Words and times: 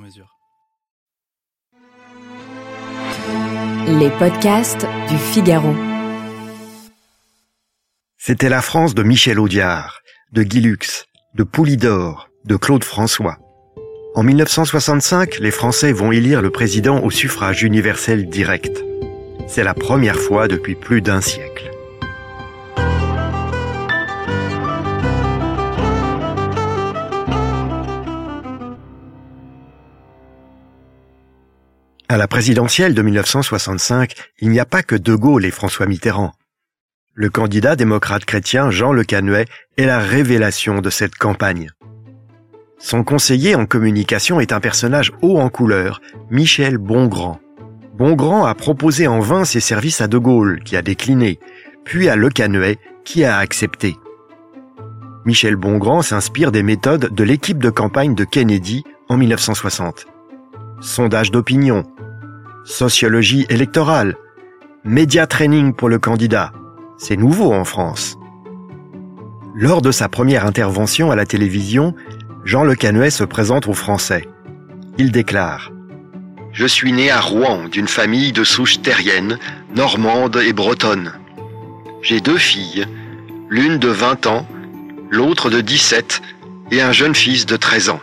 mesure. 0.00 0.36
Les 3.86 4.10
podcasts 4.18 4.86
du 5.08 5.16
Figaro. 5.16 5.74
C'était 8.16 8.48
la 8.48 8.62
France 8.62 8.94
de 8.94 9.02
Michel 9.02 9.38
Audiard, 9.38 10.00
de 10.32 10.42
Guy 10.42 10.60
Lux, 10.60 11.06
de 11.34 11.42
Poulidor, 11.42 12.28
de 12.44 12.56
Claude 12.56 12.84
François. 12.84 13.38
En 14.14 14.22
1965, 14.22 15.38
les 15.38 15.50
Français 15.50 15.92
vont 15.92 16.12
élire 16.12 16.42
le 16.42 16.50
président 16.50 17.02
au 17.02 17.10
suffrage 17.10 17.62
universel 17.62 18.28
direct. 18.28 18.82
C'est 19.46 19.64
la 19.64 19.74
première 19.74 20.18
fois 20.18 20.48
depuis 20.48 20.74
plus 20.74 21.00
d'un 21.00 21.20
siècle. 21.20 21.69
À 32.10 32.16
la 32.16 32.26
présidentielle 32.26 32.92
de 32.92 33.02
1965, 33.02 34.14
il 34.40 34.50
n'y 34.50 34.58
a 34.58 34.64
pas 34.64 34.82
que 34.82 34.96
De 34.96 35.14
Gaulle 35.14 35.44
et 35.44 35.52
François 35.52 35.86
Mitterrand. 35.86 36.32
Le 37.14 37.30
candidat 37.30 37.76
démocrate 37.76 38.24
chrétien 38.24 38.72
Jean 38.72 38.92
Le 38.92 39.04
Canuet 39.04 39.44
est 39.76 39.86
la 39.86 40.00
révélation 40.00 40.80
de 40.80 40.90
cette 40.90 41.14
campagne. 41.14 41.70
Son 42.80 43.04
conseiller 43.04 43.54
en 43.54 43.64
communication 43.64 44.40
est 44.40 44.52
un 44.52 44.58
personnage 44.58 45.12
haut 45.22 45.38
en 45.38 45.50
couleur, 45.50 46.00
Michel 46.32 46.78
Bongrand. 46.78 47.38
Bongrand 47.96 48.44
a 48.44 48.56
proposé 48.56 49.06
en 49.06 49.20
vain 49.20 49.44
ses 49.44 49.60
services 49.60 50.00
à 50.00 50.08
De 50.08 50.18
Gaulle, 50.18 50.64
qui 50.64 50.76
a 50.76 50.82
décliné, 50.82 51.38
puis 51.84 52.08
à 52.08 52.16
Le 52.16 52.28
Canuet, 52.28 52.78
qui 53.04 53.22
a 53.22 53.38
accepté. 53.38 53.94
Michel 55.24 55.54
Bongrand 55.54 56.02
s'inspire 56.02 56.50
des 56.50 56.64
méthodes 56.64 57.14
de 57.14 57.22
l'équipe 57.22 57.62
de 57.62 57.70
campagne 57.70 58.16
de 58.16 58.24
Kennedy 58.24 58.82
en 59.08 59.16
1960. 59.16 60.08
Sondage 60.80 61.30
d'opinion, 61.30 61.84
sociologie 62.64 63.46
électorale, 63.48 64.16
média 64.84 65.26
training 65.26 65.74
pour 65.74 65.88
le 65.88 65.98
candidat. 65.98 66.52
C'est 66.98 67.16
nouveau 67.16 67.52
en 67.52 67.64
France. 67.64 68.18
Lors 69.54 69.82
de 69.82 69.90
sa 69.90 70.08
première 70.08 70.46
intervention 70.46 71.10
à 71.10 71.16
la 71.16 71.26
télévision, 71.26 71.94
Jean 72.44 72.64
Le 72.64 72.74
Canuet 72.74 73.10
se 73.10 73.24
présente 73.24 73.66
aux 73.68 73.74
Français. 73.74 74.28
Il 74.98 75.10
déclare 75.10 75.70
Je 76.52 76.66
suis 76.66 76.92
né 76.92 77.10
à 77.10 77.20
Rouen 77.20 77.68
d'une 77.68 77.88
famille 77.88 78.32
de 78.32 78.44
souche 78.44 78.82
terrienne, 78.82 79.38
normande 79.74 80.36
et 80.36 80.52
bretonne. 80.52 81.12
J'ai 82.02 82.20
deux 82.20 82.38
filles, 82.38 82.86
l'une 83.48 83.78
de 83.78 83.88
20 83.88 84.26
ans, 84.26 84.46
l'autre 85.10 85.50
de 85.50 85.60
17 85.60 86.22
et 86.70 86.82
un 86.82 86.92
jeune 86.92 87.14
fils 87.14 87.46
de 87.46 87.56
13 87.56 87.90
ans. 87.90 88.00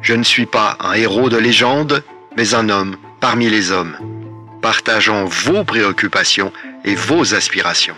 Je 0.00 0.14
ne 0.14 0.22
suis 0.22 0.46
pas 0.46 0.76
un 0.80 0.94
héros 0.94 1.28
de 1.28 1.36
légende, 1.36 2.02
mais 2.36 2.54
un 2.54 2.68
homme 2.68 2.96
parmi 3.20 3.50
les 3.50 3.70
hommes, 3.70 3.96
partageant 4.62 5.26
vos 5.26 5.64
préoccupations 5.64 6.52
et 6.84 6.94
vos 6.94 7.34
aspirations. 7.34 7.96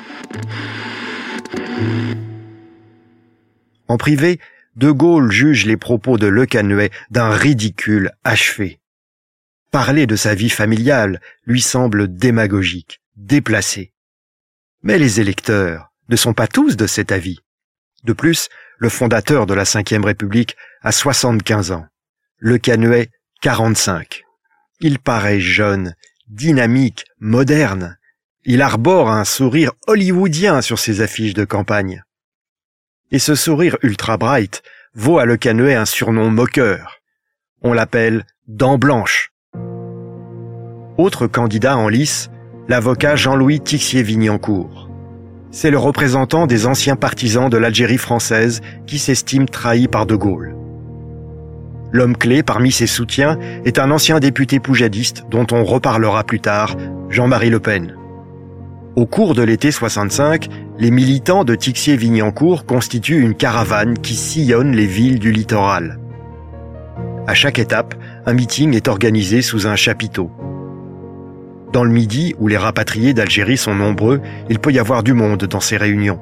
En 3.89 3.97
privé, 3.97 4.41
De 4.75 4.91
Gaulle 4.91 5.31
juge 5.31 5.67
les 5.67 5.77
propos 5.77 6.19
de 6.19 6.27
Le 6.27 6.47
Canuet 6.47 6.91
d'un 7.11 7.31
ridicule 7.31 8.11
achevé. 8.25 8.81
Parler 9.71 10.07
de 10.07 10.17
sa 10.17 10.35
vie 10.35 10.51
familiale 10.51 11.21
lui 11.47 11.61
semble 11.61 12.15
démagogique, 12.15 13.01
déplacé. 13.17 13.93
Mais 14.83 14.99
les 14.99 15.21
électeurs 15.21 15.93
ne 16.09 16.17
sont 16.17 16.35
pas 16.35 16.47
tous 16.49 16.77
de 16.77 16.87
cet 16.87 17.13
avis. 17.13 17.39
De 18.05 18.13
plus, 18.13 18.49
le 18.79 18.89
fondateur 18.89 19.47
de 19.47 19.55
la 19.55 19.63
Ve 19.63 20.05
République 20.05 20.57
a 20.83 20.91
75 20.91 21.71
ans. 21.71 21.87
Le 22.39 22.59
Canuet, 22.59 23.11
45. 23.43 24.25
Il 24.85 24.99
paraît 24.99 25.39
jeune, 25.39 25.95
dynamique, 26.29 27.05
moderne. 27.21 27.99
Il 28.45 28.61
arbore 28.61 29.13
un 29.13 29.25
sourire 29.25 29.71
hollywoodien 29.87 30.61
sur 30.61 30.81
ses 30.81 31.01
affiches 31.01 31.35
de 31.35 31.45
campagne. 31.45 32.03
Et 33.13 33.21
ce 33.21 33.37
sourire 33.37 33.77
ultra 33.83 34.17
bright 34.17 34.65
vaut 34.95 35.21
à 35.21 35.25
Le 35.25 35.37
Canuet 35.37 35.77
un 35.77 35.85
surnom 35.85 36.31
moqueur. 36.31 36.99
On 37.61 37.73
l'appelle 37.73 38.27
Dent 38.49 38.77
Blanche. 38.77 39.31
Autre 40.99 41.29
candidat 41.29 41.77
en 41.77 41.89
lice, 41.89 42.29
l'avocat 42.67 43.15
Jean-Louis 43.15 43.61
Tixier-Vignancourt. 43.61 44.91
C'est 45.53 45.71
le 45.71 45.79
représentant 45.79 46.49
des 46.49 46.67
anciens 46.67 46.97
partisans 46.97 47.49
de 47.49 47.57
l'Algérie 47.57 47.99
française 47.99 48.61
qui 48.89 48.99
s'estime 48.99 49.49
trahi 49.49 49.87
par 49.87 50.07
De 50.07 50.17
Gaulle. 50.17 50.57
L'homme 51.93 52.17
clé 52.17 52.43
parmi 52.43 52.73
ses 52.73 52.87
soutiens 52.87 53.39
est 53.67 53.79
un 53.79 53.91
ancien 53.91 54.19
député 54.19 54.61
poujadiste 54.61 55.25
dont 55.31 55.47
on 55.53 55.63
reparlera 55.63 56.25
plus 56.25 56.41
tard, 56.41 56.77
Jean-Marie 57.11 57.51
Le 57.51 57.61
Pen. 57.61 57.95
Au 58.97 59.05
cours 59.05 59.35
de 59.35 59.43
l'été 59.43 59.71
65, 59.71 60.49
les 60.79 60.91
militants 60.91 61.45
de 61.45 61.55
Tixier-Vignancourt 61.55 62.65
constituent 62.65 63.21
une 63.21 63.35
caravane 63.35 63.99
qui 63.99 64.15
sillonne 64.15 64.75
les 64.75 64.87
villes 64.87 65.19
du 65.19 65.33
littoral. 65.33 65.99
À 67.27 67.35
chaque 67.35 67.59
étape, 67.59 67.95
un 68.27 68.33
meeting 68.33 68.75
est 68.75 68.89
organisé 68.89 69.43
sous 69.43 69.67
un 69.67 69.77
chapiteau. 69.77 70.31
Dans 71.73 71.85
le 71.85 71.91
Midi, 71.91 72.35
où 72.39 72.49
les 72.49 72.57
rapatriés 72.57 73.15
d'Algérie 73.15 73.57
sont 73.57 73.75
nombreux, 73.75 74.21
il 74.51 74.59
peut 74.59 74.73
y 74.73 74.79
avoir 74.79 75.03
du 75.03 75.13
monde 75.13 75.45
dans 75.45 75.61
ces 75.61 75.77
réunions. 75.77 76.21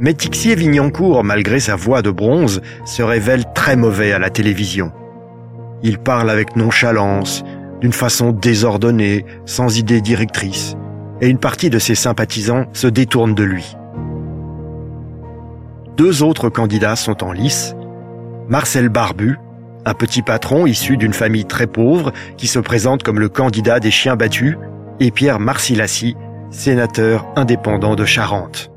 Mais 0.00 0.14
Tixier 0.14 0.54
Vignancourt, 0.54 1.22
malgré 1.24 1.60
sa 1.60 1.76
voix 1.76 2.00
de 2.00 2.10
bronze, 2.10 2.62
se 2.86 3.02
révèle 3.02 3.44
très 3.54 3.76
mauvais 3.76 4.12
à 4.12 4.18
la 4.18 4.30
télévision. 4.30 4.92
Il 5.82 5.98
parle 5.98 6.30
avec 6.30 6.56
nonchalance, 6.56 7.44
d'une 7.82 7.92
façon 7.92 8.32
désordonnée, 8.32 9.26
sans 9.44 9.78
idée 9.78 10.00
directrice, 10.00 10.74
et 11.20 11.28
une 11.28 11.38
partie 11.38 11.68
de 11.68 11.78
ses 11.78 11.94
sympathisants 11.94 12.64
se 12.72 12.86
détourne 12.86 13.34
de 13.34 13.44
lui. 13.44 13.76
Deux 15.98 16.22
autres 16.22 16.48
candidats 16.48 16.96
sont 16.96 17.22
en 17.22 17.32
lice. 17.32 17.74
Marcel 18.48 18.88
Barbu, 18.88 19.38
un 19.84 19.94
petit 19.94 20.22
patron 20.22 20.66
issu 20.66 20.96
d'une 20.96 21.12
famille 21.12 21.44
très 21.44 21.66
pauvre 21.66 22.12
qui 22.38 22.46
se 22.46 22.58
présente 22.58 23.02
comme 23.02 23.20
le 23.20 23.28
candidat 23.28 23.80
des 23.80 23.90
chiens 23.90 24.16
battus, 24.16 24.56
et 24.98 25.10
Pierre 25.10 25.40
Marcilassi, 25.40 26.16
sénateur 26.50 27.26
indépendant 27.36 27.96
de 27.96 28.06
Charente. 28.06 28.69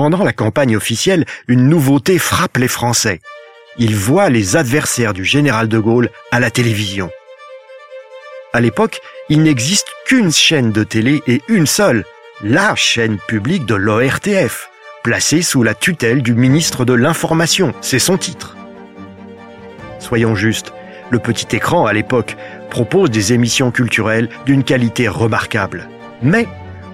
Pendant 0.00 0.24
la 0.24 0.32
campagne 0.32 0.76
officielle, 0.76 1.26
une 1.46 1.68
nouveauté 1.68 2.18
frappe 2.18 2.56
les 2.56 2.68
Français. 2.68 3.20
Ils 3.76 3.94
voient 3.94 4.30
les 4.30 4.56
adversaires 4.56 5.12
du 5.12 5.26
général 5.26 5.68
de 5.68 5.78
Gaulle 5.78 6.08
à 6.30 6.40
la 6.40 6.50
télévision. 6.50 7.10
À 8.54 8.62
l'époque, 8.62 9.02
il 9.28 9.42
n'existe 9.42 9.88
qu'une 10.06 10.32
chaîne 10.32 10.72
de 10.72 10.84
télé 10.84 11.22
et 11.26 11.42
une 11.48 11.66
seule, 11.66 12.06
la 12.42 12.74
chaîne 12.76 13.18
publique 13.18 13.66
de 13.66 13.74
l'ORTF, 13.74 14.70
placée 15.04 15.42
sous 15.42 15.62
la 15.62 15.74
tutelle 15.74 16.22
du 16.22 16.32
ministre 16.32 16.86
de 16.86 16.94
l'Information, 16.94 17.74
c'est 17.82 17.98
son 17.98 18.16
titre. 18.16 18.56
Soyons 19.98 20.34
justes, 20.34 20.72
le 21.10 21.18
petit 21.18 21.54
écran 21.54 21.84
à 21.84 21.92
l'époque 21.92 22.38
propose 22.70 23.10
des 23.10 23.34
émissions 23.34 23.70
culturelles 23.70 24.30
d'une 24.46 24.64
qualité 24.64 25.08
remarquable. 25.08 25.90
Mais, 26.22 26.48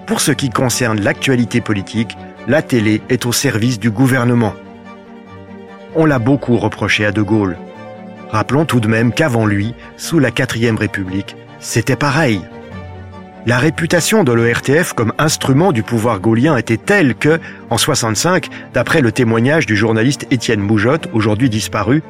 pour 0.07 0.21
ce 0.21 0.33
qui 0.33 0.51
concerne 0.51 1.01
l'actualité 1.01 1.61
politique, 1.61 2.17
la 2.47 2.63
télé 2.63 3.03
est 3.09 3.27
au 3.27 3.33
service 3.33 3.81
du 3.81 3.91
gouvernement. 3.91 4.55
On 5.97 6.05
l'a 6.07 6.21
beaucoup 6.21 6.57
reproché 6.57 7.05
à 7.05 7.11
De 7.11 7.23
Gaulle. 7.23 7.57
Rappelons 8.31 8.65
tout 8.65 8.81
de 8.81 8.89
même 8.89 9.13
qu'avant 9.13 9.47
lui, 9.47 9.75
sous 9.97 10.19
la 10.19 10.31
quatrième 10.31 10.77
République, 10.77 11.37
c'était 11.59 11.97
pareil. 11.97 12.41
La 13.47 13.59
réputation 13.59 14.25
de 14.25 14.33
l'ORTF 14.33 14.93
comme 14.93 15.13
instrument 15.19 15.73
du 15.73 15.83
pouvoir 15.83 16.21
gaulien 16.21 16.57
était 16.57 16.77
telle 16.77 17.15
que, 17.15 17.41
en 17.71 17.79
65, 17.79 18.49
d'après 18.75 19.01
le 19.01 19.13
témoignage 19.13 19.67
du 19.67 19.77
journaliste 19.77 20.27
Étienne 20.31 20.61
Moujotte, 20.61 21.09
aujourd'hui 21.13 21.49
disparu, 21.49 22.03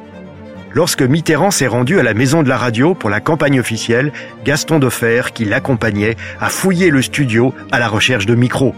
lorsque 0.73 1.01
Mitterrand 1.01 1.51
s'est 1.51 1.67
rendu 1.67 1.99
à 1.99 2.03
la 2.03 2.13
maison 2.13 2.43
de 2.43 2.49
la 2.49 2.57
radio 2.57 2.93
pour 2.93 3.09
la 3.09 3.19
campagne 3.19 3.59
officielle, 3.59 4.11
Gaston 4.45 4.79
Defer, 4.79 5.23
qui 5.33 5.45
l'accompagnait, 5.45 6.15
a 6.39 6.49
fouillé 6.49 6.89
le 6.89 7.01
studio 7.01 7.53
à 7.71 7.79
la 7.79 7.87
recherche 7.87 8.25
de 8.25 8.35
micros 8.35 8.75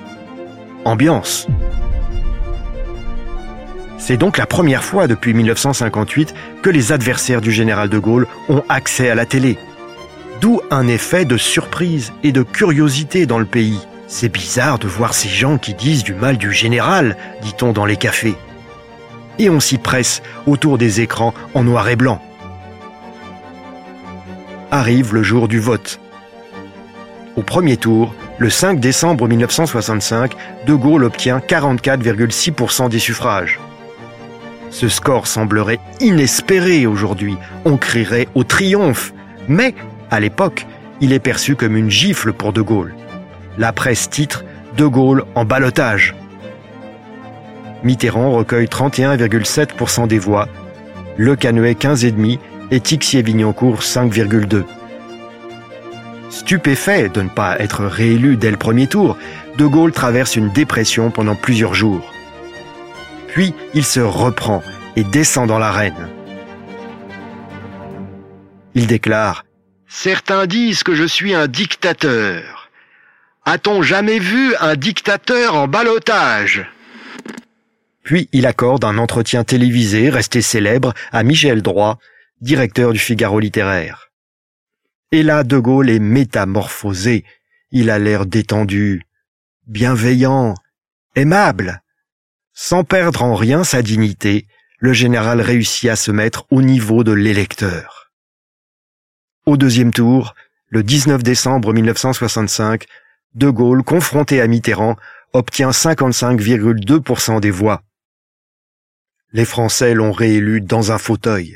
ambiance. 0.85 1.47
C'est 3.97 4.17
donc 4.17 4.37
la 4.37 4.45
première 4.45 4.83
fois 4.83 5.07
depuis 5.07 5.33
1958 5.33 6.33
que 6.63 6.69
les 6.69 6.91
adversaires 6.91 7.41
du 7.41 7.51
général 7.51 7.89
de 7.89 7.99
Gaulle 7.99 8.27
ont 8.47 8.63
accès 8.69 9.09
à 9.09 9.15
la 9.15 9.25
télé. 9.25 9.57
D'où 10.41 10.61
un 10.71 10.87
effet 10.87 11.25
de 11.25 11.37
surprise 11.37 12.13
et 12.23 12.31
de 12.31 12.43
curiosité 12.43 13.25
dans 13.25 13.39
le 13.39 13.45
pays. 13.45 13.79
C'est 14.07 14.29
bizarre 14.29 14.79
de 14.79 14.87
voir 14.87 15.13
ces 15.13 15.29
gens 15.29 15.57
qui 15.57 15.73
disent 15.73 16.03
du 16.03 16.13
mal 16.13 16.37
du 16.37 16.53
général, 16.53 17.17
dit-on 17.43 17.73
dans 17.73 17.85
les 17.85 17.97
cafés. 17.97 18.35
Et 19.39 19.49
on 19.49 19.59
s'y 19.59 19.77
presse 19.77 20.21
autour 20.45 20.77
des 20.77 21.01
écrans 21.01 21.33
en 21.53 21.63
noir 21.63 21.89
et 21.89 21.95
blanc. 21.95 22.21
Arrive 24.69 25.13
le 25.15 25.23
jour 25.23 25.47
du 25.47 25.59
vote. 25.59 25.99
Au 27.35 27.41
premier 27.41 27.77
tour, 27.77 28.13
le 28.37 28.49
5 28.49 28.79
décembre 28.79 29.27
1965, 29.27 30.33
De 30.65 30.73
Gaulle 30.73 31.05
obtient 31.05 31.39
44,6% 31.39 32.89
des 32.89 32.99
suffrages. 32.99 33.59
Ce 34.71 34.87
score 34.89 35.25
semblerait 35.25 35.79
inespéré 35.99 36.85
aujourd'hui. 36.85 37.37
On 37.65 37.77
crierait 37.77 38.27
au 38.35 38.43
triomphe. 38.43 39.13
Mais, 39.47 39.73
à 40.11 40.19
l'époque, 40.19 40.67
il 41.01 41.13
est 41.13 41.19
perçu 41.19 41.55
comme 41.55 41.75
une 41.75 41.89
gifle 41.89 42.33
pour 42.33 42.53
De 42.53 42.61
Gaulle. 42.61 42.93
La 43.57 43.73
presse 43.73 44.09
titre 44.09 44.43
De 44.77 44.85
Gaulle 44.85 45.23
en 45.35 45.45
balotage. 45.45 46.15
Mitterrand 47.83 48.31
recueille 48.31 48.67
31,7% 48.67 50.07
des 50.07 50.19
voix, 50.19 50.47
Le 51.17 51.35
Canuet 51.35 51.73
15,5% 51.73 52.39
et 52.71 52.79
Tixier-Vignancourt 52.79 53.79
5,2%. 53.79 54.63
Stupéfait 56.29 57.09
de 57.09 57.21
ne 57.21 57.29
pas 57.29 57.59
être 57.59 57.85
réélu 57.85 58.37
dès 58.37 58.51
le 58.51 58.57
premier 58.57 58.87
tour, 58.87 59.17
De 59.57 59.65
Gaulle 59.65 59.91
traverse 59.91 60.35
une 60.35 60.49
dépression 60.49 61.09
pendant 61.09 61.35
plusieurs 61.35 61.73
jours. 61.73 62.13
Puis 63.27 63.53
il 63.73 63.83
se 63.83 63.99
reprend 63.99 64.63
et 64.95 65.03
descend 65.03 65.47
dans 65.47 65.59
l'arène. 65.59 66.09
Il 68.75 68.87
déclare⁇ 68.87 69.43
Certains 69.87 70.45
disent 70.45 70.83
que 70.83 70.93
je 70.93 71.03
suis 71.03 71.33
un 71.33 71.47
dictateur. 71.47 72.69
A-t-on 73.45 73.81
jamais 73.81 74.19
vu 74.19 74.53
un 74.59 74.75
dictateur 74.75 75.55
en 75.55 75.67
balotage?⁇ 75.67 76.59
Puis 78.09 78.27
il 78.31 78.47
accorde 78.47 78.85
un 78.85 78.97
entretien 78.97 79.43
télévisé 79.43 80.09
resté 80.09 80.41
célèbre 80.41 80.95
à 81.11 81.21
Michel 81.21 81.61
Droit, 81.61 81.99
directeur 82.41 82.91
du 82.91 82.97
Figaro 82.97 83.39
littéraire. 83.39 84.09
Et 85.11 85.21
là, 85.21 85.43
De 85.43 85.59
Gaulle 85.59 85.91
est 85.91 85.99
métamorphosé. 85.99 87.23
Il 87.69 87.91
a 87.91 87.99
l'air 87.99 88.25
détendu, 88.25 89.03
bienveillant, 89.67 90.55
aimable. 91.15 91.83
Sans 92.51 92.83
perdre 92.83 93.21
en 93.21 93.35
rien 93.35 93.63
sa 93.63 93.83
dignité, 93.83 94.47
le 94.79 94.91
général 94.91 95.39
réussit 95.39 95.91
à 95.91 95.95
se 95.95 96.09
mettre 96.09 96.47
au 96.49 96.63
niveau 96.63 97.03
de 97.03 97.11
l'électeur. 97.11 98.09
Au 99.45 99.55
deuxième 99.55 99.93
tour, 99.93 100.33
le 100.69 100.81
19 100.81 101.21
décembre 101.21 101.73
1965, 101.73 102.85
De 103.35 103.51
Gaulle, 103.51 103.83
confronté 103.83 104.41
à 104.41 104.47
Mitterrand, 104.47 104.95
obtient 105.33 105.69
55,2% 105.69 107.39
des 107.39 107.51
voix. 107.51 107.83
Les 109.31 109.45
Français 109.45 109.93
l'ont 109.93 110.11
réélu 110.11 110.59
dans 110.59 110.91
un 110.91 110.97
fauteuil. 110.97 111.55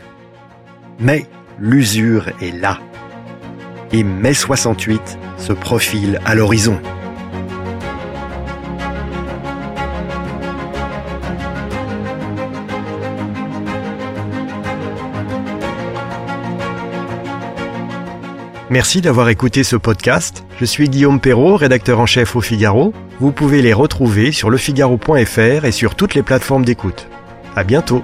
Mais 1.00 1.26
l'usure 1.60 2.30
est 2.40 2.52
là. 2.52 2.80
Et 3.92 4.04
mai 4.04 4.36
68 4.36 5.18
se 5.40 5.54
profile 5.54 6.20
à 6.24 6.36
l'horizon. 6.36 6.80
Merci 18.70 19.02
d'avoir 19.02 19.30
écouté 19.30 19.64
ce 19.64 19.78
podcast. 19.78 20.46
Je 20.60 20.66
suis 20.66 20.90
Guillaume 20.90 21.20
Perrault, 21.20 21.56
rédacteur 21.56 22.00
en 22.00 22.06
chef 22.06 22.36
au 22.36 22.42
Figaro. 22.42 22.94
Vous 23.20 23.32
pouvez 23.32 23.64
les 23.64 23.74
retrouver 23.74 24.32
sur 24.32 24.52
lefigaro.fr 24.52 25.66
et 25.66 25.72
sur 25.72 25.96
toutes 25.96 26.14
les 26.14 26.22
plateformes 26.22 26.66
d'écoute. 26.66 27.08
À 27.56 27.64
bientôt. 27.64 28.04